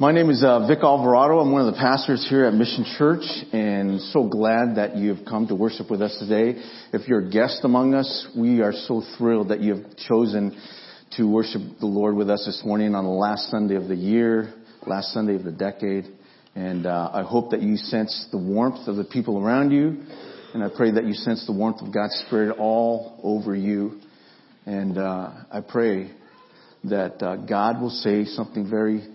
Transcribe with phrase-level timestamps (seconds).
[0.00, 1.40] My name is uh, Vic Alvarado.
[1.40, 3.20] I'm one of the pastors here at Mission Church
[3.52, 6.58] and so glad that you have come to worship with us today.
[6.94, 10.58] If you're a guest among us, we are so thrilled that you have chosen
[11.18, 14.54] to worship the Lord with us this morning on the last Sunday of the year,
[14.86, 16.06] last Sunday of the decade.
[16.54, 20.02] And uh, I hope that you sense the warmth of the people around you.
[20.54, 24.00] And I pray that you sense the warmth of God's Spirit all over you.
[24.64, 26.10] And uh, I pray
[26.84, 29.06] that uh, God will say something very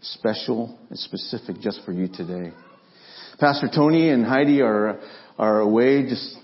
[0.00, 2.52] special and specific just for you today.
[3.38, 5.00] Pastor Tony and Heidi are
[5.38, 6.36] are away, just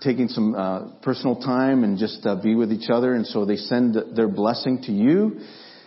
[0.00, 3.56] taking some uh, personal time and just uh, be with each other, and so they
[3.56, 5.40] send their blessing to you,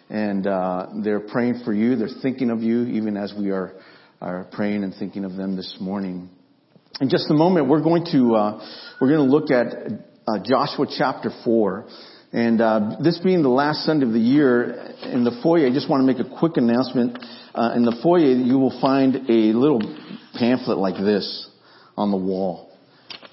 [0.10, 1.96] and uh, they're praying for you.
[1.96, 3.74] They're thinking of you, even as we are
[4.22, 6.30] are praying and thinking of them this morning.
[7.02, 8.68] In just a moment, we're going to uh,
[9.02, 9.74] we're going to look at
[10.28, 11.88] uh, Joshua chapter four.
[12.34, 14.74] And uh, this being the last Sunday of the year,
[15.04, 17.20] in the foyer, I just want to make a quick announcement.
[17.54, 19.82] Uh, in the foyer, you will find a little
[20.34, 21.48] pamphlet like this
[21.96, 22.72] on the wall.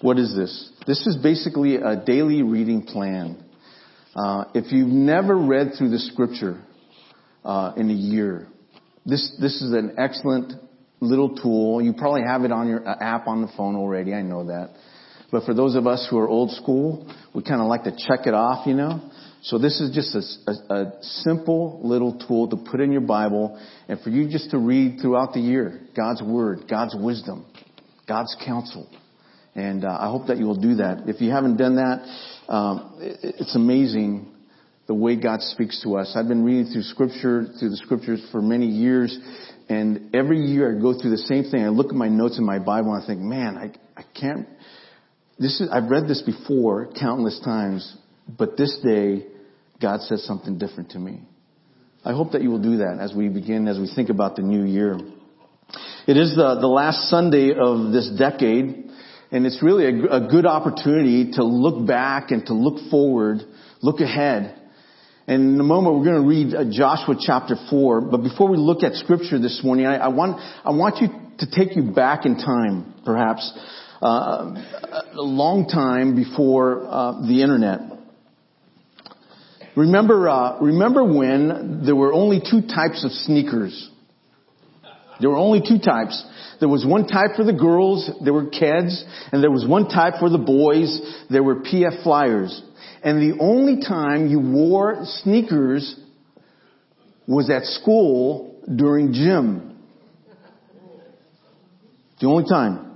[0.02, 0.70] What is this?
[0.86, 3.42] This is basically a daily reading plan.
[4.14, 6.60] Uh, if you've never read through the scripture
[7.42, 8.48] uh, in a year,
[9.06, 10.52] this this is an excellent
[11.00, 11.80] little tool.
[11.80, 14.12] You probably have it on your uh, app on the phone already.
[14.12, 14.74] I know that.
[15.30, 18.26] But for those of us who are old school, we kind of like to check
[18.26, 19.10] it off, you know.
[19.42, 23.58] So this is just a, a, a, simple little tool to put in your Bible
[23.88, 27.46] and for you just to read throughout the year God's Word, God's wisdom,
[28.06, 28.86] God's counsel.
[29.54, 31.04] And uh, I hope that you will do that.
[31.06, 34.30] If you haven't done that, um, it, it's amazing
[34.86, 36.14] the way God speaks to us.
[36.16, 39.16] I've been reading through Scripture, through the Scriptures for many years,
[39.68, 41.62] and every year I go through the same thing.
[41.64, 44.48] I look at my notes in my Bible and I think, man, I, I can't
[45.40, 47.96] this is, I've read this before countless times,
[48.28, 49.26] but this day,
[49.80, 51.22] God says something different to me.
[52.04, 54.42] I hope that you will do that as we begin, as we think about the
[54.42, 54.98] new year.
[56.06, 58.90] It is the, the last Sunday of this decade,
[59.32, 63.38] and it's really a, a good opportunity to look back and to look forward,
[63.80, 64.56] look ahead.
[65.26, 68.02] And in a moment, we're going to read uh, Joshua chapter 4.
[68.02, 71.46] But before we look at scripture this morning, I, I, want, I want you to
[71.50, 73.50] take you back in time, perhaps,
[74.06, 77.80] a long time before uh, the internet.
[79.76, 83.90] Remember, uh, remember when there were only two types of sneakers?
[85.20, 86.24] There were only two types.
[86.60, 89.02] There was one type for the girls, there were Keds,
[89.32, 91.00] and there was one type for the boys,
[91.30, 92.62] there were PF Flyers.
[93.02, 95.98] And the only time you wore sneakers
[97.26, 99.78] was at school during gym.
[102.20, 102.89] The only time.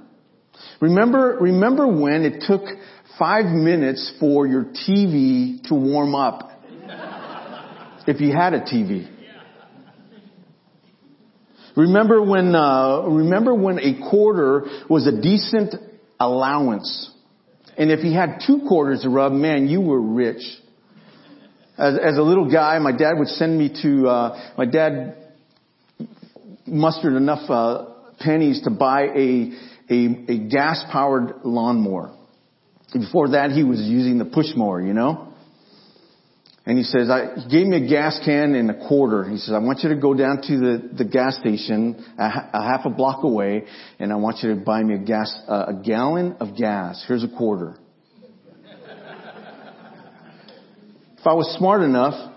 [0.84, 2.60] Remember, remember when it took
[3.18, 6.50] five minutes for your TV to warm up?
[8.06, 9.10] if you had a TV.
[11.74, 15.74] Remember when, uh, remember when a quarter was a decent
[16.20, 17.10] allowance?
[17.78, 20.42] And if you had two quarters to rub, man, you were rich.
[21.78, 25.16] As, as a little guy, my dad would send me to, uh, my dad
[26.66, 27.86] mustered enough, uh,
[28.20, 29.50] pennies to buy a,
[29.90, 32.14] a, a gas powered lawnmower.
[32.92, 35.34] Before that, he was using the push mower, you know?
[36.66, 39.28] And he says, I, he gave me a gas can and a quarter.
[39.28, 42.62] He says, I want you to go down to the, the gas station a, a
[42.62, 43.64] half a block away
[43.98, 47.04] and I want you to buy me a gas, uh, a gallon of gas.
[47.06, 47.76] Here's a quarter.
[51.18, 52.32] if I was smart enough,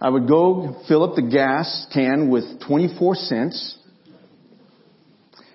[0.00, 3.76] I would go fill up the gas can with 24 cents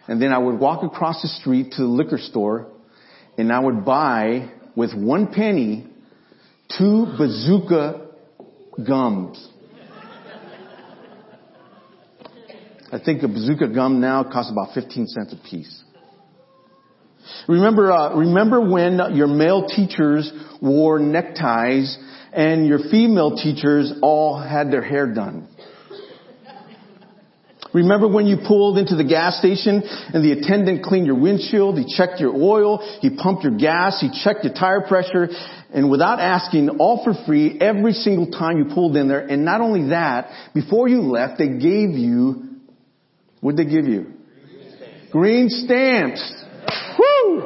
[0.08, 2.68] and then I would walk across the street to the liquor store
[3.38, 5.88] and I would buy with one penny
[6.78, 8.08] two bazooka
[8.86, 9.50] gums.
[12.92, 15.84] I think a bazooka gum now costs about 15 cents a piece.
[17.48, 21.98] Remember, uh, remember when your male teachers wore neckties
[22.32, 25.48] and your female teachers all had their hair done?
[27.76, 31.84] Remember when you pulled into the gas station and the attendant cleaned your windshield, he
[31.98, 35.28] checked your oil, he pumped your gas, he checked your tire pressure,
[35.74, 39.60] and without asking, all for free, every single time you pulled in there, and not
[39.60, 42.62] only that, before you left, they gave you,
[43.42, 44.14] what'd they give you?
[45.12, 46.46] Green stamps.
[46.98, 47.42] Woo!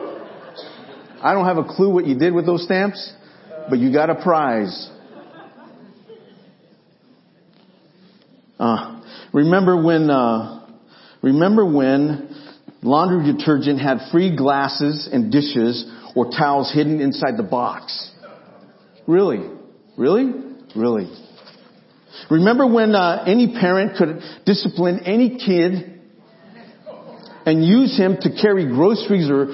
[1.23, 3.13] I don't have a clue what you did with those stamps,
[3.67, 4.91] but you got a prize.
[8.59, 8.99] Uh,
[9.33, 10.65] Remember when, uh,
[11.21, 12.35] remember when
[12.81, 18.11] laundry detergent had free glasses and dishes or towels hidden inside the box?
[19.07, 19.49] Really?
[19.97, 20.31] Really?
[20.75, 21.11] Really?
[22.29, 26.01] Remember when uh, any parent could discipline any kid
[27.45, 29.47] and use him to carry groceries or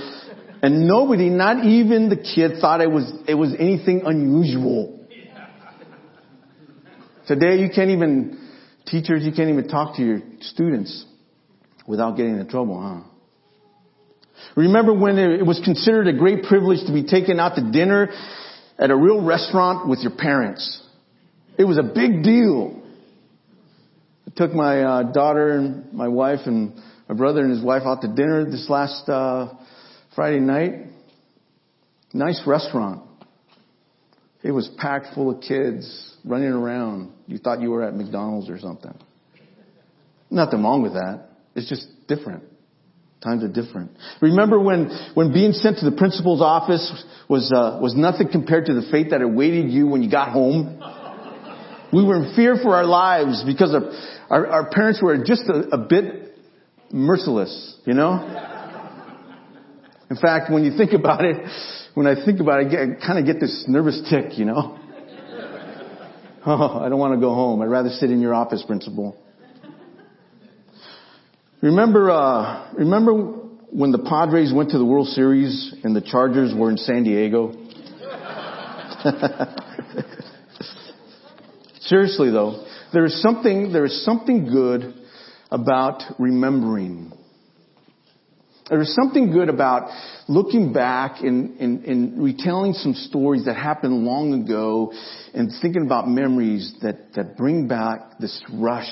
[0.61, 4.99] and nobody, not even the kid, thought it was it was anything unusual.
[7.27, 8.44] Today you can't even
[8.85, 11.05] teachers you can't even talk to your students
[11.87, 13.09] without getting in trouble, huh?
[14.55, 18.09] Remember when it was considered a great privilege to be taken out to dinner
[18.77, 20.81] at a real restaurant with your parents?
[21.57, 22.81] It was a big deal.
[24.27, 26.75] I took my uh, daughter and my wife and
[27.07, 29.53] my brother and his wife out to dinner this last uh,
[30.15, 30.87] Friday night.
[32.13, 33.03] Nice restaurant.
[34.41, 37.11] It was packed full of kids running around.
[37.27, 38.93] You thought you were at McDonald's or something.
[40.29, 41.29] Nothing wrong with that.
[41.55, 42.43] It's just different.
[43.23, 43.91] Times are different.
[44.21, 48.73] Remember when, when being sent to the principal's office was, uh, was nothing compared to
[48.73, 50.81] the fate that awaited you when you got home?
[51.93, 53.83] We were in fear for our lives because of,
[54.29, 56.37] our, our parents were just a, a bit
[56.91, 58.41] merciless, you know?
[60.09, 61.37] In fact, when you think about it,
[61.93, 64.79] when I think about it, I, I kind of get this nervous tic, you know?
[66.47, 67.59] Oh, I don't want to go home.
[67.63, 69.17] I'd rather sit in your office, principal.
[71.59, 73.13] Remember, uh, remember
[73.71, 77.51] when the Padres went to the World Series and the Chargers were in San Diego?
[81.79, 82.63] Seriously though,
[82.93, 84.93] there is something, there is something good
[85.49, 87.11] about remembering.
[88.69, 89.91] There is something good about
[90.27, 94.91] looking back and, and, and, retelling some stories that happened long ago
[95.35, 98.91] and thinking about memories that, that bring back this rush.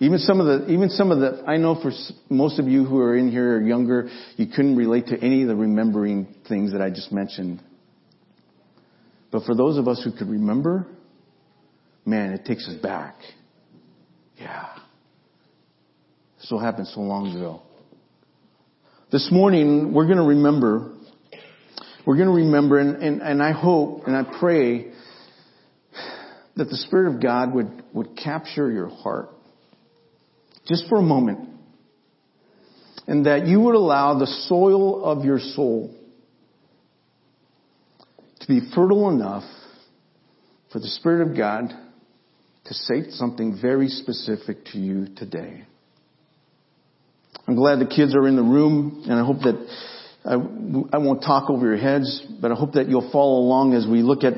[0.00, 1.92] Even some of the, even some of the, I know for
[2.28, 5.48] most of you who are in here or younger, you couldn't relate to any of
[5.48, 7.62] the remembering things that I just mentioned.
[9.30, 10.88] But for those of us who could remember,
[12.04, 13.14] man, it takes us back.
[14.36, 14.68] Yeah.
[16.38, 17.62] This all happened so long ago.
[19.10, 20.92] This morning, we're going to remember,
[22.04, 24.92] we're going to remember, and, and, and I hope and I pray
[26.56, 29.30] that the Spirit of God would, would capture your heart
[30.66, 31.48] just for a moment.
[33.06, 35.96] And that you would allow the soil of your soul
[38.40, 39.44] to be fertile enough
[40.70, 41.72] for the Spirit of God
[42.66, 45.64] to say something very specific to you today.
[47.48, 49.56] I'm glad the kids are in the room, and I hope that
[50.22, 50.34] I,
[50.94, 54.02] I won't talk over your heads, but I hope that you'll follow along as we
[54.02, 54.34] look at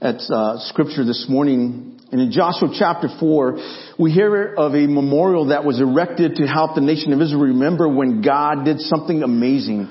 [0.00, 2.00] at uh, scripture this morning.
[2.10, 3.58] And in Joshua chapter 4,
[3.98, 7.86] we hear of a memorial that was erected to help the nation of Israel remember
[7.86, 9.90] when God did something amazing.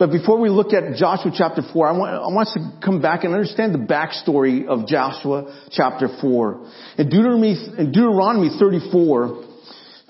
[0.00, 3.00] But before we look at Joshua chapter 4, I want, I want us to come
[3.00, 6.70] back and understand the backstory of Joshua chapter 4.
[6.98, 9.51] In Deuteronomy, in Deuteronomy 34,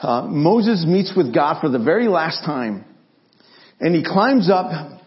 [0.03, 2.85] uh, Moses meets with God for the very last time.
[3.81, 5.01] And he climbs up,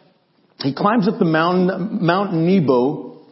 [0.59, 3.25] he climbs up the mountain, Mount Nebo,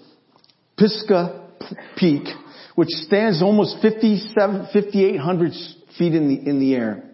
[0.77, 1.49] Pisgah
[1.97, 2.27] Peak,
[2.75, 5.51] which stands almost 5,800
[5.97, 7.09] feet in the, in the air.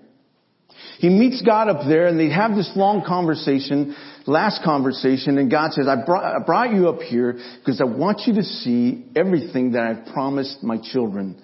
[1.00, 3.96] He meets God up there and they have this long conversation,
[4.26, 8.24] last conversation, and God says, I brought, I brought you up here because I want
[8.26, 11.42] you to see everything that I've promised my children,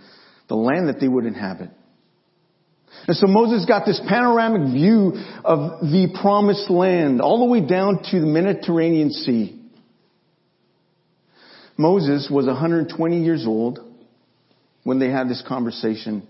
[0.50, 1.70] the land that they would inhabit.
[3.08, 8.02] And so Moses got this panoramic view of the promised land all the way down
[8.12, 9.62] to the Mediterranean Sea.
[11.78, 13.80] Moses was 120 years old
[14.84, 16.28] when they had this conversation.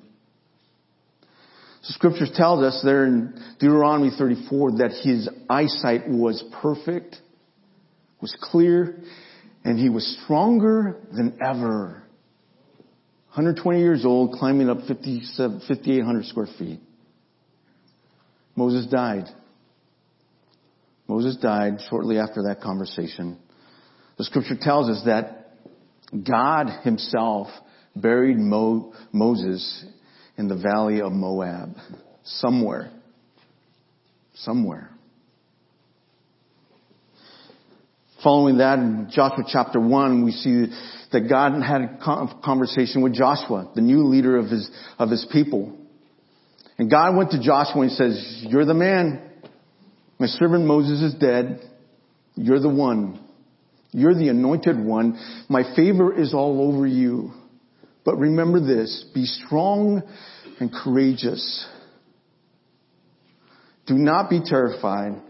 [1.84, 7.18] So scripture tells us there in Deuteronomy 34 that his eyesight was perfect,
[8.22, 8.98] was clear,
[9.64, 12.02] and he was stronger than ever.
[13.36, 16.80] 120 years old, climbing up 5,800 square feet.
[18.56, 19.26] Moses died.
[21.06, 23.38] Moses died shortly after that conversation.
[24.18, 25.58] The scripture tells us that
[26.14, 27.50] God himself
[27.94, 29.84] buried Mo- Moses
[30.38, 31.76] in the valley of Moab.
[32.24, 32.90] Somewhere.
[34.36, 34.95] Somewhere.
[38.26, 40.66] Following that in Joshua chapter 1, we see
[41.12, 44.68] that God had a conversation with Joshua, the new leader of his,
[44.98, 45.78] of his people.
[46.80, 49.30] And God went to Joshua and says, you're the man.
[50.18, 51.62] My servant Moses is dead.
[52.34, 53.24] You're the one.
[53.92, 55.20] You're the anointed one.
[55.48, 57.32] My favor is all over you.
[58.06, 60.02] But remember this, be strong
[60.60, 61.68] and courageous.
[63.86, 65.22] Do not be terrified,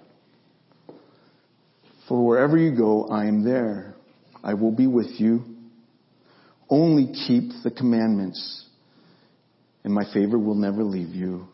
[2.07, 3.95] for wherever you go, I am there.
[4.43, 5.43] I will be with you.
[6.69, 8.65] Only keep the commandments,
[9.83, 11.47] and my favor will never leave you.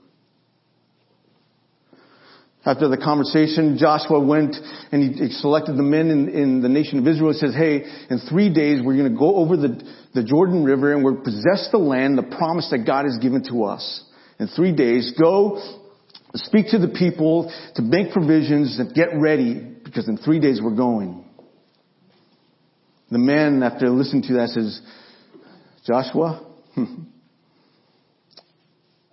[2.64, 4.56] After the conversation, Joshua went
[4.92, 7.34] and he selected the men in, in the nation of Israel.
[7.34, 9.82] He says, hey, in three days we're going to go over the,
[10.14, 13.64] the Jordan River and we're possess the land, the promise that God has given to
[13.64, 14.04] us.
[14.40, 15.60] In three days, go
[16.36, 20.76] speak to the people to make provisions and get ready because in three days we're
[20.76, 21.26] going.
[23.10, 24.82] The man, after listening to that, says,
[25.86, 26.50] Joshua,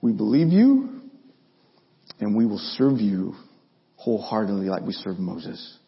[0.00, 1.00] we believe you
[2.20, 3.34] and we will serve you
[3.96, 5.78] wholeheartedly like we serve Moses.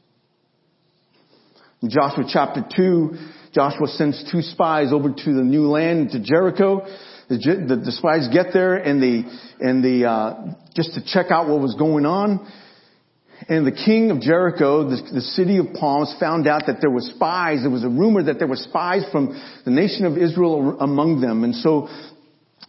[1.83, 3.15] In Joshua chapter 2,
[3.55, 6.85] Joshua sends two spies over to the new land, to Jericho.
[7.29, 9.23] The, the, the spies get there and they,
[9.61, 10.35] and they, uh,
[10.75, 12.45] just to check out what was going on.
[13.49, 17.01] And the king of Jericho, the, the, city of palms, found out that there were
[17.01, 17.61] spies.
[17.63, 21.43] There was a rumor that there were spies from the nation of Israel among them.
[21.45, 21.89] And so,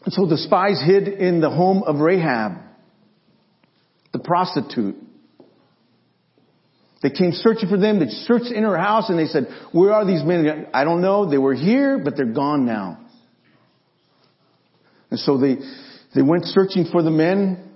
[0.07, 2.53] so the spies hid in the home of Rahab
[4.11, 4.95] the prostitute.
[7.01, 7.99] They came searching for them.
[7.99, 10.67] They searched in her house and they said, where are these men?
[10.73, 11.29] I don't know.
[11.29, 12.99] They were here, but they're gone now.
[15.09, 15.57] And so they,
[16.13, 17.70] they went searching for the men.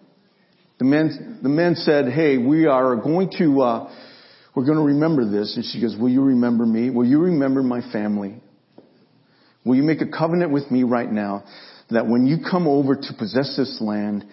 [0.77, 3.94] The men, the men said, hey, we are going to, uh,
[4.55, 5.55] we're going to remember this.
[5.55, 6.89] And she goes, will you remember me?
[6.89, 8.41] Will you remember my family?
[9.65, 11.44] Will you make a covenant with me right now
[11.89, 14.25] that when you come over to possess this land,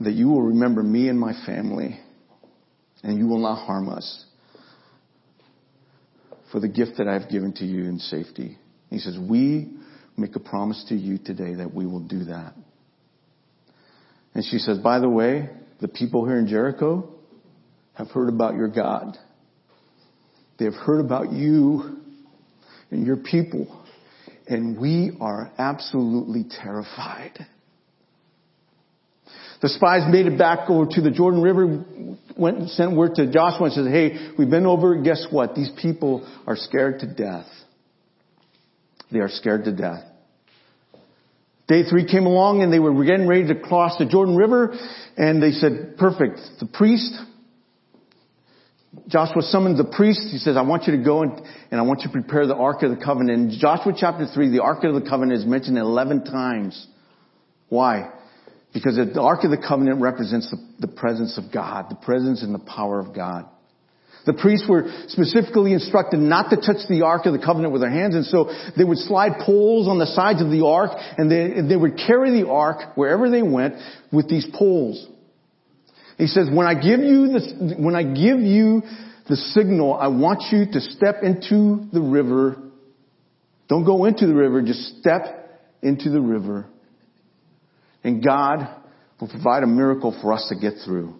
[0.00, 2.00] that you will remember me and my family
[3.02, 4.24] and you will not harm us
[6.50, 8.58] for the gift that I've given to you in safety.
[8.90, 9.76] He says, we
[10.16, 12.54] make a promise to you today that we will do that.
[14.34, 15.48] And she says, by the way,
[15.80, 17.08] the people here in Jericho
[17.94, 19.16] have heard about your God.
[20.58, 21.98] They have heard about you
[22.90, 23.84] and your people.
[24.46, 27.46] And we are absolutely terrified.
[29.62, 31.84] The spies made it back over to the Jordan River,
[32.36, 35.54] went and sent word to Joshua and said, hey, we've been over, guess what?
[35.54, 37.46] These people are scared to death.
[39.10, 40.04] They are scared to death.
[41.66, 44.76] Day three came along and they were getting ready to cross the Jordan River
[45.16, 46.40] and they said, perfect.
[46.60, 47.14] The priest,
[49.08, 50.28] Joshua summoned the priest.
[50.30, 51.40] He says, I want you to go and,
[51.70, 53.52] and I want you to prepare the Ark of the Covenant.
[53.52, 56.86] In Joshua chapter 3, the Ark of the Covenant is mentioned 11 times.
[57.70, 58.10] Why?
[58.74, 62.54] Because the Ark of the Covenant represents the, the presence of God, the presence and
[62.54, 63.46] the power of God.
[64.26, 67.90] The priests were specifically instructed not to touch the Ark of the Covenant with their
[67.90, 71.60] hands, and so they would slide poles on the sides of the Ark, and they,
[71.68, 73.74] they would carry the Ark wherever they went
[74.10, 75.06] with these poles.
[76.16, 78.82] He says, when I give you the, when I give you
[79.28, 82.56] the signal, I want you to step into the river.
[83.68, 85.22] Don't go into the river, just step
[85.82, 86.66] into the river
[88.04, 88.68] and God
[89.20, 91.14] will provide a miracle for us to get through.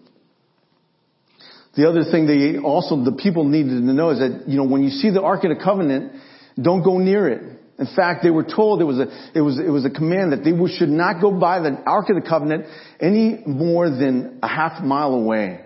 [1.76, 4.84] The other thing they also, the people needed to know is that, you know, when
[4.84, 6.12] you see the Ark of the Covenant,
[6.60, 7.42] don't go near it.
[7.78, 10.44] In fact, they were told it was a, it was, it was a command that
[10.44, 12.66] they should not go by the Ark of the Covenant
[13.00, 15.60] any more than a half mile away.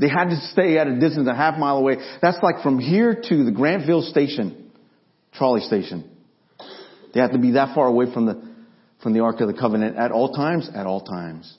[0.00, 1.98] They had to stay at a distance a half mile away.
[2.20, 4.72] That's like from here to the Grantville station,
[5.34, 6.10] trolley station.
[7.14, 8.42] They had to be that far away from the,
[9.02, 11.56] from the Ark of the Covenant at all times, at all times.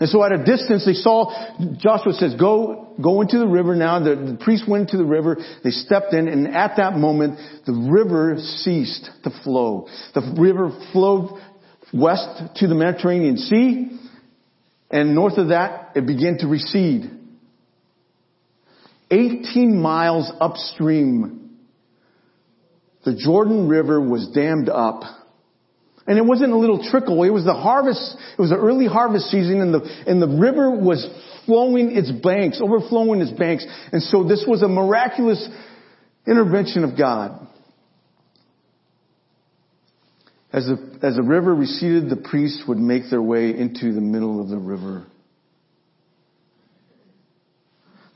[0.00, 4.00] And so at a distance, they saw, Joshua says, go, go into the river now.
[4.00, 5.36] The, the priests went into the river.
[5.62, 9.88] They stepped in and at that moment, the river ceased to flow.
[10.14, 11.40] The river flowed
[11.92, 13.94] west to the Mediterranean Sea
[14.94, 17.10] and north of that, it began to recede.
[19.10, 21.58] 18 miles upstream,
[23.04, 25.02] the Jordan River was dammed up
[26.06, 27.22] and it wasn't a little trickle.
[27.22, 28.16] It was the harvest.
[28.36, 31.06] It was the early harvest season and the, and the river was
[31.46, 33.66] flowing its banks, overflowing its banks.
[33.92, 35.48] And so this was a miraculous
[36.26, 37.48] intervention of God.
[40.52, 44.40] As the, as the river receded, the priests would make their way into the middle
[44.40, 45.06] of the river.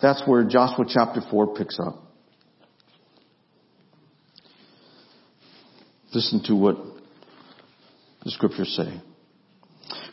[0.00, 1.96] That's where Joshua chapter 4 picks up.
[6.14, 6.76] Listen to what
[8.24, 9.00] the scriptures say.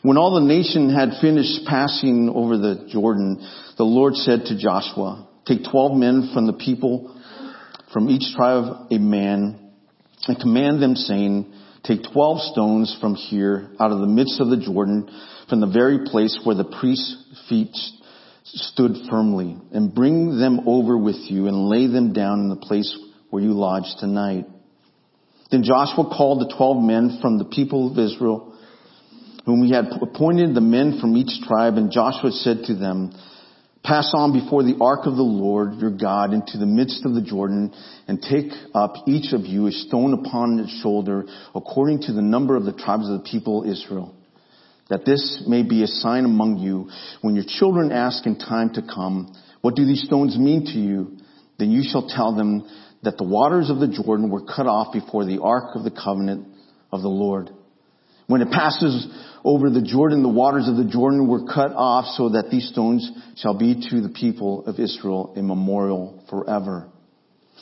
[0.02, 3.46] When all the nation had finished passing over the Jordan,
[3.76, 7.20] the Lord said to Joshua, take twelve men from the people,
[7.92, 9.72] from each tribe a man,
[10.28, 14.56] and command them saying, take twelve stones from here, out of the midst of the
[14.56, 15.08] Jordan,
[15.48, 17.16] from the very place where the priest's
[17.48, 17.74] feet
[18.44, 22.96] stood firmly, and bring them over with you and lay them down in the place
[23.30, 24.46] where you lodge tonight.
[25.50, 28.54] Then Joshua called the twelve men from the people of Israel,
[29.44, 33.12] whom he had appointed the men from each tribe, and Joshua said to them,
[33.84, 37.22] Pass on before the ark of the Lord your God into the midst of the
[37.22, 37.72] Jordan,
[38.08, 42.56] and take up each of you a stone upon his shoulder, according to the number
[42.56, 44.12] of the tribes of the people of Israel.
[44.90, 48.82] That this may be a sign among you, when your children ask in time to
[48.82, 51.18] come, What do these stones mean to you?
[51.58, 52.68] Then you shall tell them,
[53.06, 56.48] that the waters of the Jordan were cut off before the ark of the covenant
[56.90, 57.50] of the Lord.
[58.26, 59.06] When it passes
[59.44, 63.08] over the Jordan, the waters of the Jordan were cut off so that these stones
[63.36, 66.90] shall be to the people of Israel a memorial forever.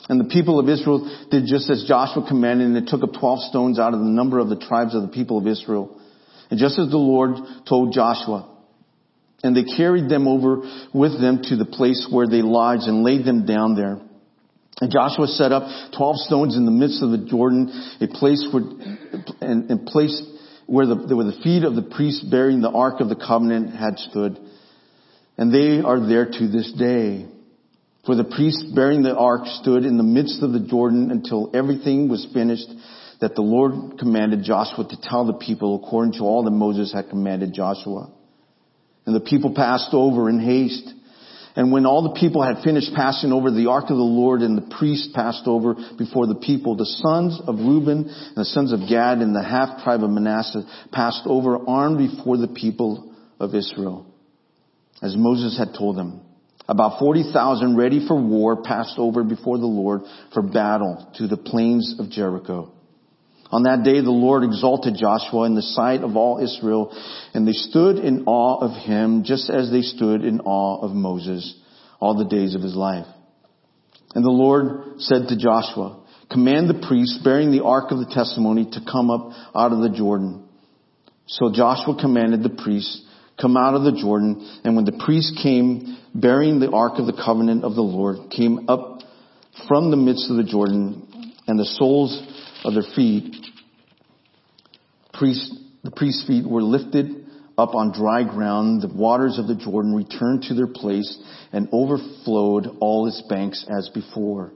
[0.09, 3.49] And the people of Israel did just as Joshua commanded and they took up 12
[3.49, 6.01] stones out of the number of the tribes of the people of Israel.
[6.49, 7.37] And just as the Lord
[7.69, 8.51] told Joshua,
[9.43, 13.25] and they carried them over with them to the place where they lodged and laid
[13.25, 13.99] them down there.
[14.81, 15.63] And Joshua set up
[15.95, 17.69] 12 stones in the midst of the Jordan,
[18.01, 18.63] a place where,
[19.41, 20.21] and, and place
[20.65, 23.97] where the, where the feet of the priests bearing the Ark of the Covenant had
[23.99, 24.37] stood.
[25.37, 27.25] And they are there to this day.
[28.05, 32.07] For the priests bearing the ark stood in the midst of the Jordan until everything
[32.07, 32.67] was finished
[33.19, 37.09] that the Lord commanded Joshua to tell the people according to all that Moses had
[37.09, 38.11] commanded Joshua.
[39.05, 40.93] And the people passed over in haste
[41.55, 44.57] and when all the people had finished passing over the ark of the Lord and
[44.57, 48.81] the priest passed over before the people, the sons of Reuben and the sons of
[48.89, 54.05] Gad and the half tribe of Manasseh passed over armed before the people of Israel,
[55.01, 56.21] as Moses had told them.
[56.67, 60.01] About 40,000 ready for war passed over before the Lord
[60.33, 62.74] for battle to the plains of Jericho.
[63.51, 66.95] On that day the Lord exalted Joshua in the sight of all Israel,
[67.33, 71.55] and they stood in awe of him just as they stood in awe of Moses
[71.99, 73.05] all the days of his life.
[74.15, 78.65] And the Lord said to Joshua, command the priests bearing the ark of the testimony
[78.71, 80.47] to come up out of the Jordan.
[81.27, 83.03] So Joshua commanded the priests,
[83.39, 87.21] come out of the Jordan, and when the priests came bearing the ark of the
[87.25, 89.01] covenant of the Lord, came up
[89.67, 92.15] from the midst of the Jordan, and the soles
[92.65, 93.35] of their feet,
[95.13, 98.81] priest, the priest's feet were lifted up on dry ground.
[98.81, 101.17] The waters of the Jordan returned to their place
[101.53, 104.51] and overflowed all its banks as before.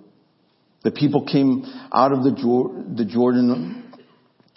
[0.84, 2.32] The people came out of the,
[2.98, 3.93] the Jordan,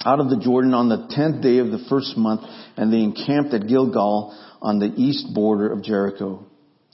[0.05, 2.41] out of the Jordan on the tenth day of the first month,
[2.77, 6.47] and they encamped at Gilgal on the east border of Jericho.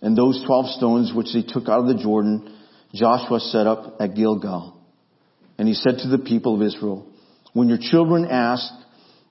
[0.03, 2.57] And those twelve stones which they took out of the Jordan,
[2.95, 4.78] Joshua set up at Gilgal.
[5.59, 7.07] And he said to the people of Israel,
[7.53, 8.73] when your children ask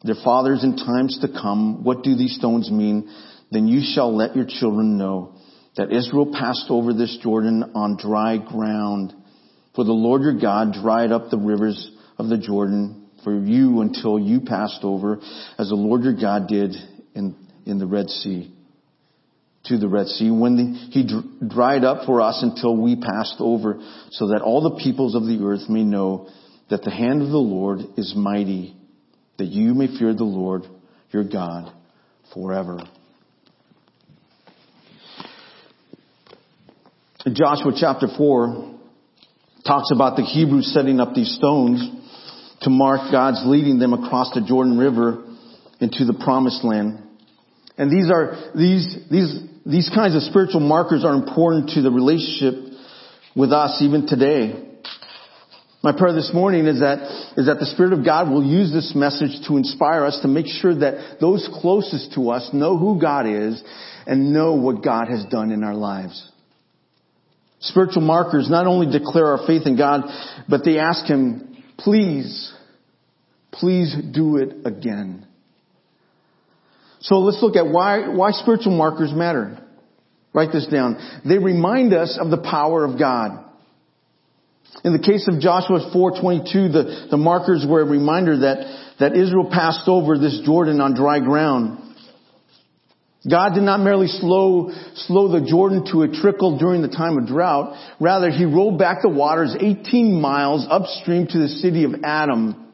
[0.04, 3.10] their fathers in times to come, what do these stones mean?
[3.52, 5.36] Then you shall let your children know
[5.78, 9.14] that Israel passed over this Jordan on dry ground.
[9.76, 14.20] For the Lord your God dried up the rivers of the Jordan for you until
[14.20, 15.20] you passed over,
[15.58, 16.76] as the Lord your God did
[17.16, 17.36] in,
[17.66, 18.57] in the Red Sea
[19.68, 23.36] to the Red Sea when the, he dr- dried up for us until we passed
[23.40, 23.80] over
[24.12, 26.30] so that all the peoples of the earth may know
[26.70, 28.76] that the hand of the Lord is mighty,
[29.38, 30.64] that you may fear the Lord
[31.12, 31.74] your God
[32.34, 32.80] forever.
[37.34, 38.80] Joshua chapter 4
[39.66, 41.82] talks about the Hebrews setting up these stones
[42.62, 45.26] to mark God's leading them across the Jordan River
[45.80, 47.04] into the promised land.
[47.78, 52.56] And these are, these, these these kinds of spiritual markers are important to the relationship
[53.36, 54.64] with us even today.
[55.84, 57.00] My prayer this morning is that,
[57.36, 60.48] is that the Spirit of God will use this message to inspire us to make
[60.48, 63.62] sure that those closest to us know who God is
[64.06, 66.32] and know what God has done in our lives.
[67.60, 70.04] Spiritual markers not only declare our faith in God,
[70.48, 72.54] but they ask Him, please,
[73.52, 75.27] please do it again.
[77.08, 79.58] So let's look at why, why spiritual markers matter.
[80.34, 81.22] Write this down.
[81.26, 83.46] They remind us of the power of God.
[84.84, 89.50] In the case of Joshua 4:22, the, the markers were a reminder that, that Israel
[89.50, 91.80] passed over this Jordan on dry ground.
[93.28, 97.26] God did not merely slow, slow the Jordan to a trickle during the time of
[97.26, 97.96] drought.
[98.02, 102.67] Rather, He rolled back the waters 18 miles upstream to the city of Adam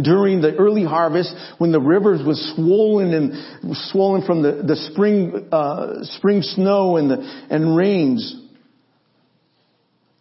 [0.00, 5.48] during the early harvest when the rivers was swollen and swollen from the, the spring,
[5.52, 7.16] uh, spring snow and the,
[7.50, 8.44] and rains.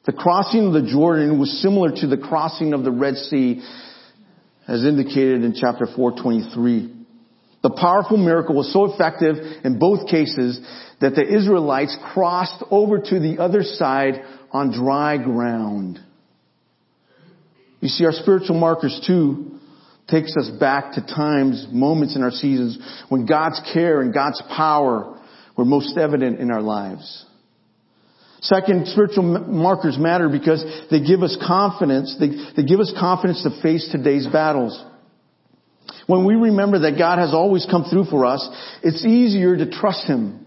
[0.06, 3.62] The crossing of the Jordan was similar to the crossing of the Red Sea
[4.68, 6.94] as indicated in chapter 423.
[7.64, 10.60] The powerful miracle was so effective in both cases
[11.02, 16.00] that the Israelites crossed over to the other side on dry ground.
[17.80, 19.60] You see, our spiritual markers too
[20.08, 25.20] takes us back to times, moments in our seasons when God's care and God's power
[25.58, 27.26] were most evident in our lives.
[28.42, 32.16] Second, spiritual markers matter because they give us confidence.
[32.20, 34.82] They, they give us confidence to face today's battles.
[36.06, 38.48] When we remember that God has always come through for us,
[38.84, 40.46] it's easier to trust Him.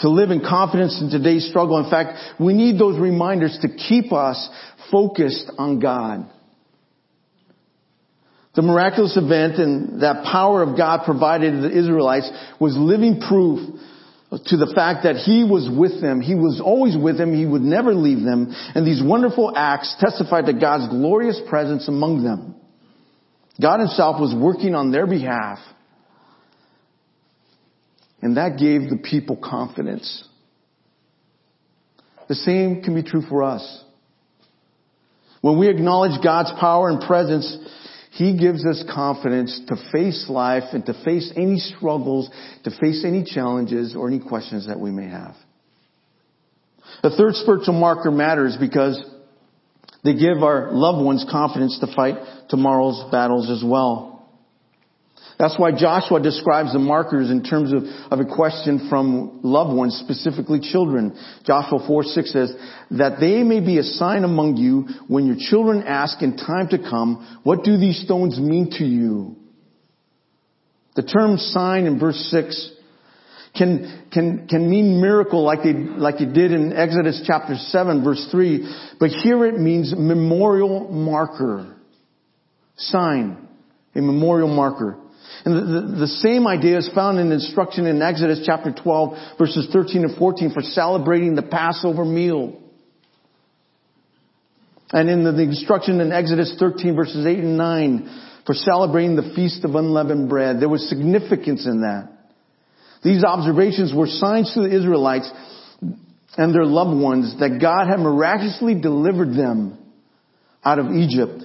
[0.00, 1.78] To live in confidence in today's struggle.
[1.78, 4.48] In fact, we need those reminders to keep us
[4.94, 6.30] focused on God.
[8.54, 12.30] The miraculous event and that power of God provided to the Israelites
[12.60, 13.58] was living proof
[14.30, 16.20] to the fact that He was with them.
[16.20, 17.34] He was always with them.
[17.34, 18.54] He would never leave them.
[18.76, 22.54] And these wonderful acts testified to God's glorious presence among them.
[23.60, 25.58] God Himself was working on their behalf.
[28.22, 30.28] And that gave the people confidence.
[32.28, 33.83] The same can be true for us.
[35.44, 37.54] When we acknowledge God's power and presence,
[38.12, 42.30] He gives us confidence to face life and to face any struggles,
[42.62, 45.36] to face any challenges or any questions that we may have.
[47.02, 49.04] The third spiritual marker matters because
[50.02, 52.14] they give our loved ones confidence to fight
[52.48, 54.13] tomorrow's battles as well.
[55.44, 59.94] That's why Joshua describes the markers in terms of, of a question from loved ones,
[60.02, 61.14] specifically children.
[61.44, 62.54] Joshua 4, 6 says,
[62.92, 66.78] that they may be a sign among you when your children ask in time to
[66.78, 69.36] come, what do these stones mean to you?
[70.96, 72.72] The term sign in verse 6
[73.54, 78.26] can, can, can mean miracle like they, like it did in Exodus chapter 7 verse
[78.30, 81.76] 3, but here it means memorial marker.
[82.78, 83.46] Sign.
[83.94, 85.03] A memorial marker.
[85.44, 89.68] And the, the, the, same idea is found in instruction in Exodus chapter 12 verses
[89.72, 92.60] 13 and 14 for celebrating the Passover meal.
[94.90, 99.32] And in the, the instruction in Exodus 13 verses 8 and 9 for celebrating the
[99.34, 100.60] Feast of Unleavened Bread.
[100.60, 102.10] There was significance in that.
[103.02, 105.30] These observations were signs to the Israelites
[106.36, 109.78] and their loved ones that God had miraculously delivered them
[110.64, 111.44] out of Egypt.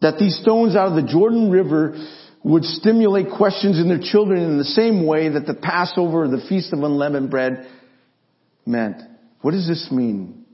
[0.00, 1.94] That these stones out of the Jordan River
[2.44, 6.72] would stimulate questions in their children in the same way that the Passover the Feast
[6.72, 7.66] of Unleavened Bread
[8.66, 8.96] meant.
[9.42, 10.44] What does this mean?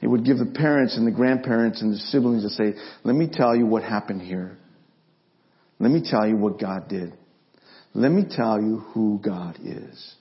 [0.00, 3.28] It would give the parents and the grandparents and the siblings to say, let me
[3.30, 4.58] tell you what happened here.
[5.78, 7.14] Let me tell you what God did.
[7.94, 10.14] Let me tell you who God is.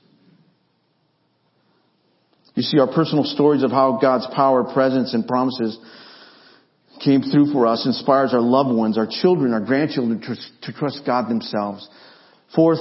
[2.55, 5.77] You see, our personal stories of how God's power, presence, and promises
[7.03, 11.01] came through for us inspires our loved ones, our children, our grandchildren to, to trust
[11.06, 11.88] God themselves.
[12.56, 12.79] Fourth,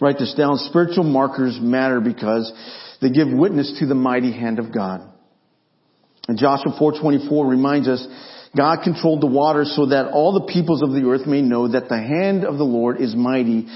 [0.00, 2.52] write this down, spiritual markers matter because
[3.00, 5.12] they give witness to the mighty hand of God.
[6.28, 8.06] And Joshua 4.24 reminds us,
[8.56, 11.88] God controlled the waters so that all the peoples of the earth may know that
[11.88, 13.66] the hand of the Lord is mighty,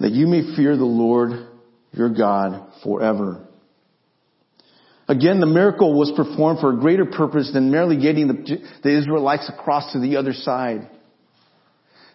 [0.00, 1.48] that you may fear the Lord
[1.92, 3.46] your God forever.
[5.08, 9.50] Again, the miracle was performed for a greater purpose than merely getting the, the Israelites
[9.52, 10.88] across to the other side.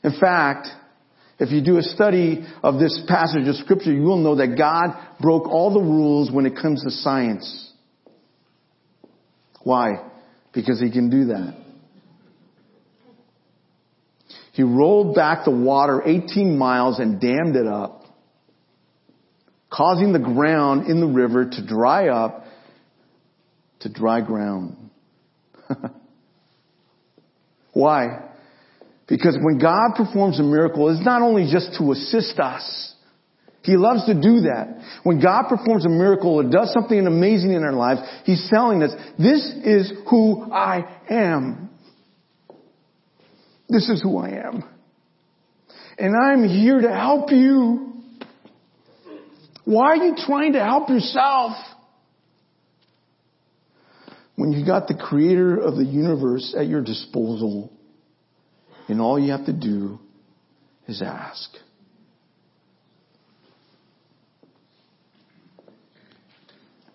[0.04, 0.68] In fact,
[1.40, 4.98] if you do a study of this passage of scripture, you will know that God
[5.20, 7.72] broke all the rules when it comes to science.
[9.62, 10.10] Why?
[10.54, 11.56] Because he can do that.
[14.54, 18.06] He rolled back the water 18 miles and dammed it up,
[19.70, 22.46] causing the ground in the river to dry up
[23.88, 24.76] to dry ground.
[27.74, 28.30] Why?
[29.08, 32.94] Because when God performs a miracle, it's not only just to assist us.
[33.64, 35.00] He loves to do that.
[35.04, 38.92] When God performs a miracle or does something amazing in our lives, He's telling us,
[39.18, 41.70] this is who I am.
[43.70, 44.64] This is who I am.
[45.98, 47.94] And I'm here to help you.
[49.66, 51.58] Why are you trying to help yourself?
[54.38, 57.72] When you've got the creator of the universe at your disposal
[58.88, 60.00] and all you have to do
[60.88, 61.50] is ask.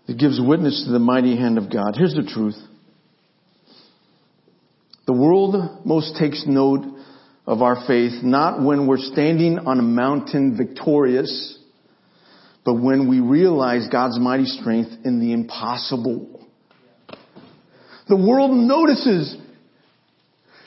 [0.07, 1.95] It gives witness to the mighty hand of God.
[1.97, 2.57] Here's the truth.
[5.07, 6.85] The world most takes note
[7.45, 11.59] of our faith not when we're standing on a mountain victorious,
[12.65, 16.42] but when we realize God's mighty strength in the impossible.
[18.09, 19.37] The world notices.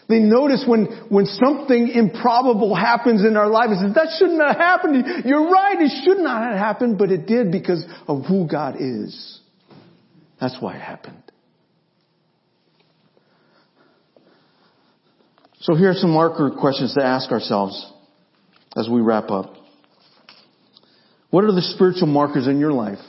[0.08, 4.58] They notice when, when something improbable happens in our life says, that should not have
[4.58, 5.26] happened.
[5.26, 5.78] You're right.
[5.80, 9.40] It should not have happened, but it did because of who God is.
[10.40, 11.24] That's why it happened.
[15.62, 17.92] So here are some marker questions to ask ourselves
[18.78, 19.56] as we wrap up.
[21.32, 23.00] What are the spiritual markers in your life?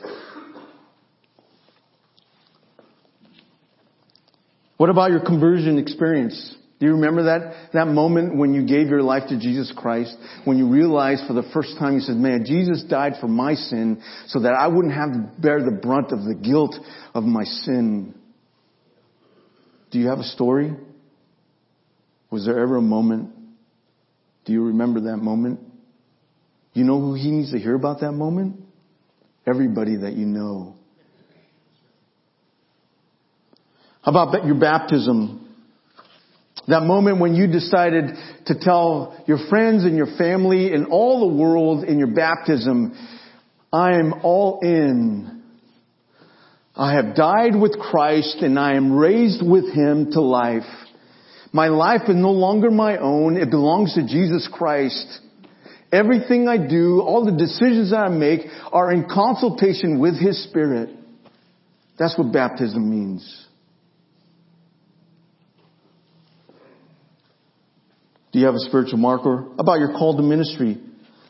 [4.76, 6.54] What about your conversion experience?
[6.78, 10.14] Do you remember that, that moment when you gave your life to Jesus Christ?
[10.44, 14.02] When you realized for the first time you said, man, Jesus died for my sin
[14.26, 16.76] so that I wouldn't have to bear the brunt of the guilt
[17.14, 18.14] of my sin.
[19.90, 20.74] Do you have a story?
[22.30, 23.30] Was there ever a moment?
[24.44, 25.60] Do you remember that moment?
[26.74, 28.60] You know who he needs to hear about that moment?
[29.46, 30.76] Everybody that you know.
[33.95, 35.42] How about your baptism?
[36.68, 38.06] That moment when you decided
[38.46, 42.96] to tell your friends and your family and all the world in your baptism,
[43.72, 45.42] I am all in.
[46.74, 50.64] I have died with Christ and I am raised with Him to life.
[51.52, 53.36] My life is no longer my own.
[53.36, 55.20] It belongs to Jesus Christ.
[55.92, 58.40] Everything I do, all the decisions that I make
[58.72, 60.90] are in consultation with His Spirit.
[61.98, 63.45] That's what baptism means.
[68.36, 69.46] Do you have a spiritual marker?
[69.58, 70.76] About your call to ministry.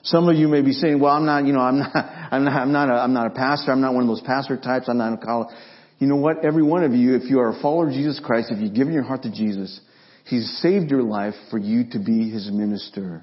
[0.02, 2.52] Some of you may be saying, well, I'm not, you know, I'm not, I'm not,
[2.52, 3.70] I'm not a, I'm not a pastor.
[3.70, 4.88] I'm not one of those pastor types.
[4.88, 5.54] I'm not a college.
[6.00, 6.44] You know what?
[6.44, 8.92] Every one of you, if you are a follower of Jesus Christ, if you've given
[8.92, 9.80] your heart to Jesus,
[10.24, 13.22] He's saved your life for you to be His minister.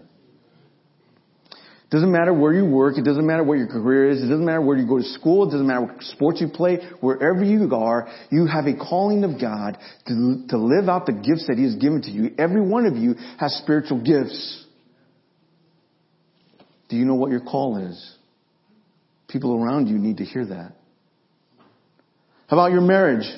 [1.93, 2.97] Doesn't matter where you work.
[2.97, 4.17] It doesn't matter what your career is.
[4.17, 5.47] It doesn't matter where you go to school.
[5.47, 6.79] It doesn't matter what sports you play.
[7.01, 9.77] Wherever you are, you have a calling of God
[10.07, 12.31] to, to live out the gifts that He has given to you.
[12.39, 14.65] Every one of you has spiritual gifts.
[16.89, 18.17] Do you know what your call is?
[19.27, 20.73] People around you need to hear that.
[22.47, 23.29] How about your marriage?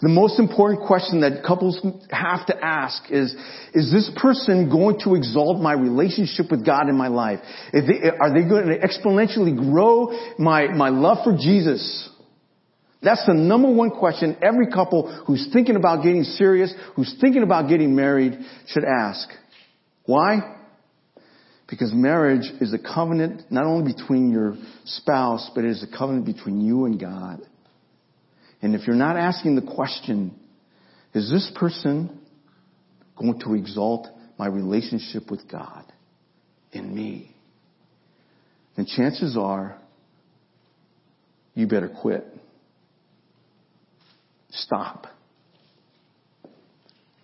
[0.00, 1.80] The most important question that couples
[2.10, 3.34] have to ask is,
[3.74, 7.40] is this person going to exalt my relationship with God in my life?
[7.74, 12.08] Are they going to exponentially grow my, my love for Jesus?
[13.02, 17.68] That's the number one question every couple who's thinking about getting serious, who's thinking about
[17.68, 19.28] getting married should ask.
[20.04, 20.56] Why?
[21.68, 26.24] Because marriage is a covenant not only between your spouse, but it is a covenant
[26.24, 27.40] between you and God.
[28.60, 30.34] And if you're not asking the question,
[31.14, 32.20] is this person
[33.16, 35.84] going to exalt my relationship with God
[36.72, 37.34] in me?
[38.76, 39.78] Then chances are
[41.54, 42.24] you better quit.
[44.50, 45.06] Stop.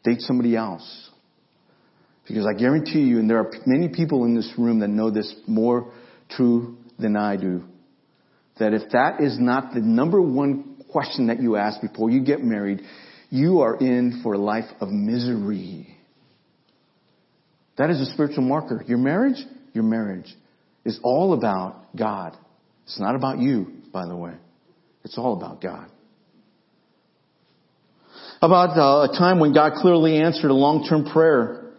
[0.02, 1.10] Date somebody else.
[2.26, 5.32] Because I guarantee you, and there are many people in this room that know this
[5.46, 5.92] more
[6.30, 7.64] true than I do,
[8.58, 12.40] that if that is not the number one question that you ask before you get
[12.40, 12.80] married,
[13.28, 15.88] you are in for a life of misery.
[17.76, 18.80] That is a spiritual marker.
[18.86, 20.32] Your marriage, your marriage
[20.84, 22.36] is all about God.
[22.84, 24.34] It's not about you, by the way.
[25.02, 25.90] It's all about God.
[28.40, 31.72] About uh, a time when God clearly answered a long-term prayer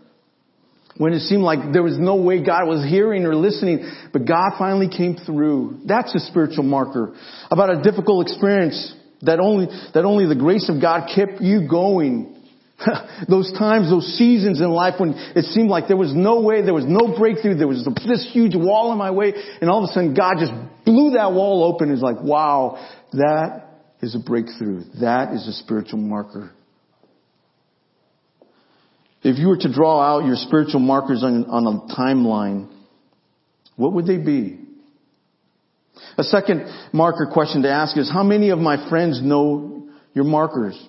[0.97, 4.51] when it seemed like there was no way God was hearing or listening, but God
[4.57, 5.81] finally came through.
[5.85, 7.15] That's a spiritual marker.
[7.49, 8.93] About a difficult experience
[9.25, 12.31] that only, that only the grace of God kept you going.
[13.29, 16.73] those times, those seasons in life when it seemed like there was no way, there
[16.73, 19.93] was no breakthrough, there was this huge wall in my way, and all of a
[19.93, 20.51] sudden God just
[20.85, 21.91] blew that wall open.
[21.91, 22.77] It's like, wow,
[23.13, 23.65] that
[24.01, 24.83] is a breakthrough.
[24.99, 26.51] That is a spiritual marker.
[29.23, 32.69] If you were to draw out your spiritual markers on, on a timeline,
[33.75, 34.64] what would they be?
[36.17, 40.81] A second marker question to ask is, how many of my friends know your markers?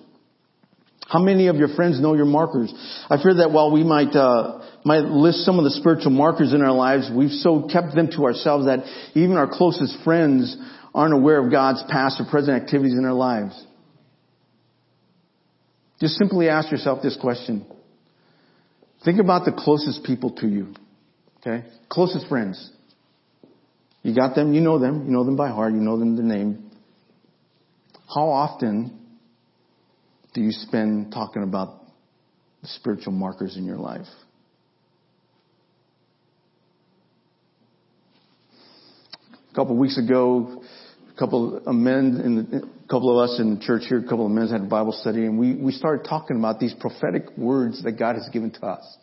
[1.07, 2.73] How many of your friends know your markers?
[3.09, 6.61] I fear that while we might uh, might list some of the spiritual markers in
[6.61, 8.79] our lives, we've so kept them to ourselves that
[9.15, 10.57] even our closest friends
[10.93, 13.65] aren't aware of God's past or present activities in our lives.
[15.99, 17.65] Just simply ask yourself this question.
[19.05, 20.73] Think about the closest people to you.
[21.39, 21.65] Okay?
[21.89, 22.71] Closest friends.
[24.07, 26.23] You got them, you know them, you know them by heart, you know them the
[26.23, 26.71] name.
[28.07, 28.97] How often
[30.33, 31.83] do you spend talking about
[32.61, 34.07] the spiritual markers in your life?
[39.51, 40.63] A couple of weeks ago,
[41.13, 44.03] a couple of men, in the, a couple of us in the church here, a
[44.03, 47.37] couple of men had a Bible study, and we, we started talking about these prophetic
[47.37, 48.97] words that God has given to us.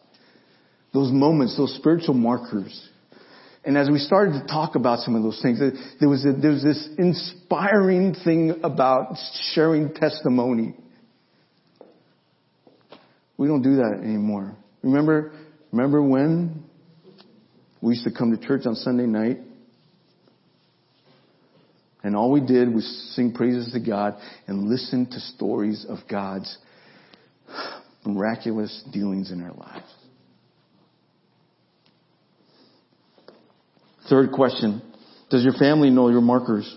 [0.94, 2.88] Those moments, those spiritual markers.
[3.66, 6.50] And as we started to talk about some of those things, there was, a, there
[6.50, 9.16] was this inspiring thing about
[9.52, 10.74] sharing testimony.
[13.38, 14.54] We don't do that anymore.
[14.82, 15.32] Remember,
[15.72, 16.64] remember when
[17.80, 19.38] we used to come to church on Sunday night
[22.04, 22.84] and all we did was
[23.16, 26.58] sing praises to God and listen to stories of God's
[28.04, 29.93] miraculous dealings in our lives.
[34.08, 34.82] Third question.
[35.30, 36.72] Does your family know your markers?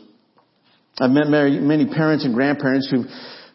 [0.99, 3.05] I've met many parents and grandparents who've,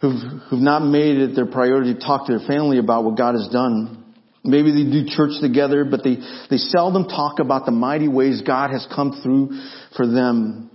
[0.01, 3.35] who've, who've not made it their priority to talk to their family about what God
[3.35, 4.15] has done.
[4.45, 6.17] Maybe they do church together, but they,
[6.51, 9.51] they seldom talk about the mighty ways God has come through
[9.97, 10.71] for them.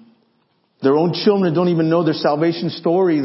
[0.82, 3.22] Their own children don't even know their salvation story.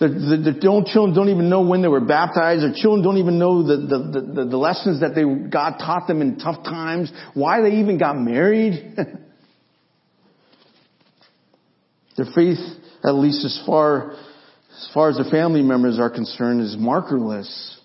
[0.00, 2.62] Their, their, their own children don't even know when they were baptized.
[2.62, 6.22] Their children don't even know the, the, the, the lessons that they, God taught them
[6.22, 7.12] in tough times.
[7.34, 8.96] Why they even got married.
[12.16, 12.58] their faith,
[13.02, 17.76] at least as far, as far as the family members are concerned, is markerless.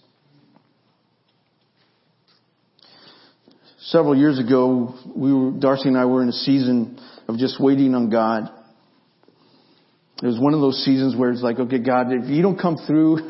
[3.80, 7.96] Several years ago, we were, Darcy and I were in a season of just waiting
[7.96, 8.50] on God.
[10.24, 12.78] It was one of those seasons where it's like, okay, God, if you don't come
[12.88, 13.18] through,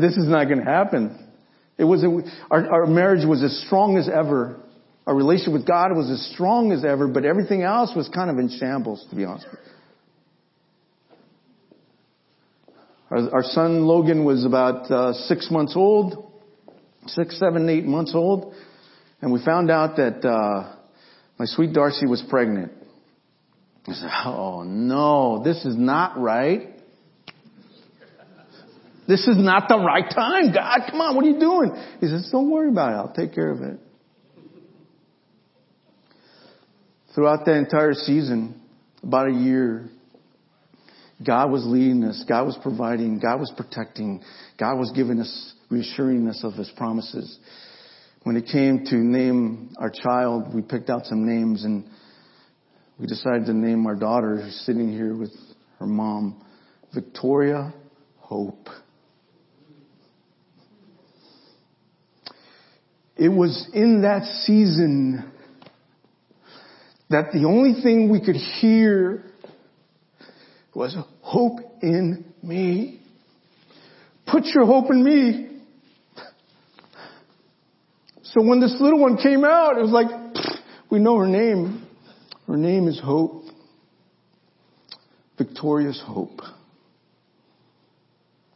[0.00, 1.28] this is not going to happen.
[1.76, 2.08] It was, a,
[2.50, 4.58] our, our marriage was as strong as ever.
[5.06, 8.38] Our relationship with God was as strong as ever, but everything else was kind of
[8.38, 9.46] in shambles, to be honest
[13.10, 16.32] Our, our son Logan was about uh, six months old,
[17.08, 18.54] six, seven, eight months old,
[19.20, 20.76] and we found out that uh,
[21.38, 22.72] my sweet Darcy was pregnant.
[23.88, 26.72] I said, oh no, this is not right.
[29.08, 30.52] This is not the right time.
[30.52, 31.70] God, come on, what are you doing?
[32.00, 32.96] He says, don't worry about it.
[32.96, 33.78] I'll take care of it.
[37.14, 38.60] Throughout that entire season,
[39.02, 39.88] about a year,
[41.24, 42.24] God was leading us.
[42.28, 43.20] God was providing.
[43.20, 44.22] God was protecting.
[44.58, 47.38] God was giving us, reassuring us of His promises.
[48.24, 51.84] When it came to name our child, we picked out some names and
[52.98, 55.32] we decided to name our daughter who's sitting here with
[55.78, 56.42] her mom,
[56.94, 57.74] Victoria
[58.18, 58.68] Hope.
[63.16, 65.30] It was in that season
[67.10, 69.24] that the only thing we could hear
[70.74, 73.00] was hope in me.
[74.26, 75.48] Put your hope in me.
[78.22, 80.08] So when this little one came out, it was like,
[80.90, 81.85] we know her name.
[82.46, 83.42] Her name is Hope.
[85.36, 86.40] Victorious Hope.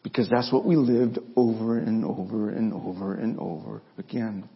[0.02, 4.48] Because that's what we lived over and over and over and over again.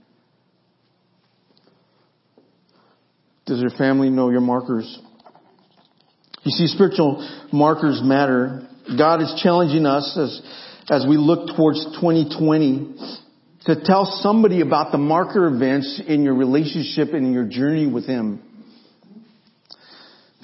[3.47, 4.99] Does your family know your markers?
[6.45, 8.67] You see, spiritual markers matter.
[8.97, 10.43] God is challenging us as,
[10.91, 12.97] as we look towards 2020
[13.67, 18.07] to tell somebody about the marker events in your relationship and in your journey with
[18.07, 18.43] Him.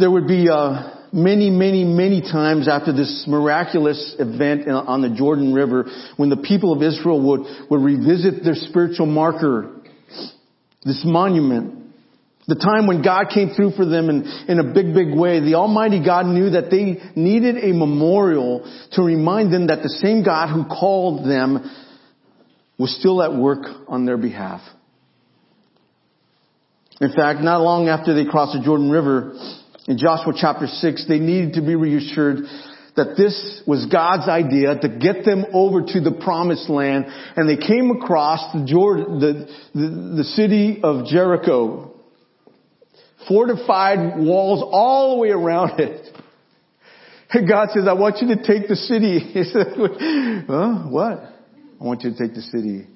[0.00, 5.52] There would be uh, many, many, many times after this miraculous event on the Jordan
[5.52, 5.84] River
[6.16, 9.78] when the people of Israel would, would revisit their spiritual marker,
[10.86, 11.92] this monument.
[12.46, 15.40] The time when God came through for them in, in a big, big way.
[15.40, 20.24] The Almighty God knew that they needed a memorial to remind them that the same
[20.24, 21.70] God who called them
[22.78, 24.62] was still at work on their behalf.
[27.02, 31.18] In fact, not long after they crossed the Jordan River, in Joshua chapter 6, they
[31.18, 32.38] needed to be reassured
[32.96, 37.56] that this was God's idea to get them over to the promised land and they
[37.56, 41.94] came across the, Jordan, the, the, the city of Jericho.
[43.28, 46.06] Fortified walls all the way around it.
[47.32, 49.18] And God says, I want you to take the city.
[49.32, 49.66] He said,
[50.48, 50.88] huh?
[50.88, 51.18] What?
[51.80, 52.86] I want you to take the city.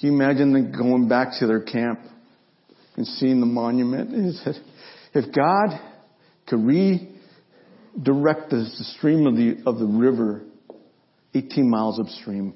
[0.00, 2.00] Can you imagine them going back to their camp
[2.98, 4.10] and seeing the monument.
[4.10, 4.56] He said,
[5.14, 5.80] if God
[6.48, 10.42] could redirect the stream of the, of the river
[11.32, 12.54] 18 miles upstream,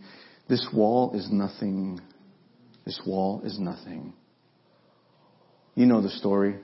[0.49, 2.01] this wall is nothing.
[2.85, 4.15] This wall is nothing.
[5.77, 6.57] You know the story.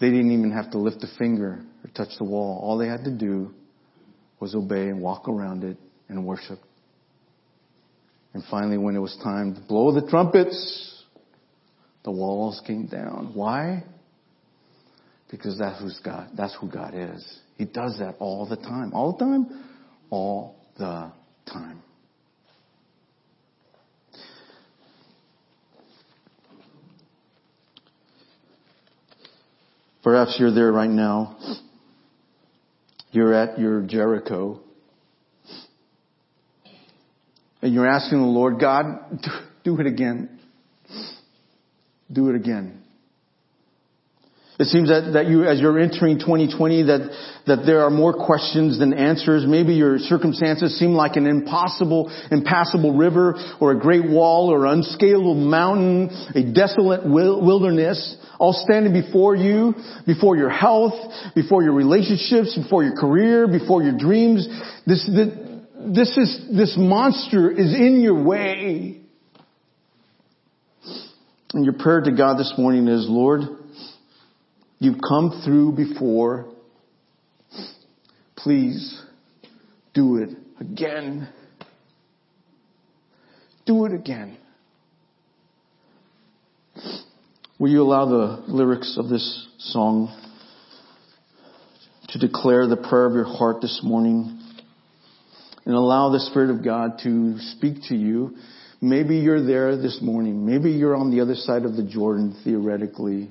[0.00, 2.58] They didn't even have to lift a finger or touch the wall.
[2.64, 3.54] All they had to do
[4.40, 5.76] was obey and walk around it
[6.08, 6.58] and worship.
[8.34, 10.95] And finally, when it was time to blow the trumpets,
[12.06, 13.32] the walls came down.
[13.34, 13.82] Why?
[15.28, 16.30] Because that's who's God.
[16.36, 17.40] That's who God is.
[17.58, 18.92] He does that all the time.
[18.94, 19.64] All the time?
[20.08, 21.12] All the
[21.52, 21.82] time.
[30.04, 31.36] Perhaps you're there right now.
[33.10, 34.60] You're at your Jericho.
[37.62, 39.18] And you're asking the Lord, God,
[39.64, 40.35] do it again.
[42.12, 42.82] Do it again.
[44.58, 47.10] It seems that, that you, as you're entering 2020, that,
[47.46, 49.44] that there are more questions than answers.
[49.46, 55.34] Maybe your circumstances seem like an impossible, impassable river or a great wall or unscalable
[55.34, 59.74] mountain, a desolate wilderness, all standing before you,
[60.06, 60.94] before your health,
[61.34, 64.48] before your relationships, before your career, before your dreams.
[64.86, 69.02] This, this is, this monster is in your way.
[71.54, 73.42] And your prayer to God this morning is, Lord,
[74.78, 76.46] You've come through before.
[78.36, 79.02] Please
[79.94, 80.30] do it
[80.60, 81.28] again.
[83.64, 84.36] Do it again.
[87.58, 90.14] Will you allow the lyrics of this song
[92.08, 94.38] to declare the prayer of your heart this morning
[95.64, 98.36] and allow the Spirit of God to speak to you?
[98.80, 100.44] Maybe you're there this morning.
[100.44, 103.30] Maybe you're on the other side of the Jordan theoretically.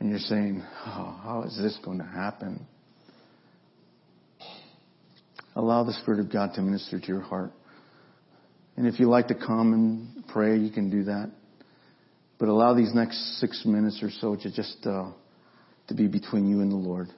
[0.00, 2.66] And you're saying, oh, how is this going to happen?
[5.54, 7.50] Allow the Spirit of God to minister to your heart.
[8.76, 11.32] And if you like to come and pray, you can do that.
[12.38, 15.10] But allow these next six minutes or so to just uh,
[15.88, 17.08] to be between you and the Lord.